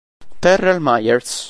Terrell 0.41 0.81
Myers 0.81 1.29